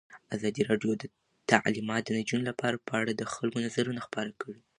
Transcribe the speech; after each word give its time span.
ازادي 0.35 0.61
راډیو 0.69 0.91
د 0.97 1.03
تعلیمات 1.51 2.01
د 2.05 2.09
نجونو 2.19 2.43
لپاره 2.49 2.83
په 2.87 2.93
اړه 3.01 3.11
د 3.13 3.23
خلکو 3.33 3.57
نظرونه 3.65 3.99
خپاره 4.07 4.31
کړي. 4.41 4.61